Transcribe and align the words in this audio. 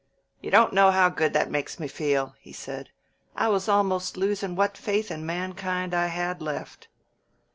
"You 0.41 0.49
don't 0.49 0.73
know 0.73 0.89
how 0.89 1.09
good 1.09 1.31
that 1.33 1.51
makes 1.51 1.79
me 1.79 1.87
feel," 1.87 2.33
he 2.39 2.51
said. 2.53 2.89
"I 3.35 3.49
was 3.49 3.69
almost 3.69 4.17
losin' 4.17 4.55
what 4.55 4.75
faith 4.75 5.11
in 5.11 5.27
mankind 5.27 5.93
I 5.93 6.07
had 6.07 6.41
left." 6.41 6.87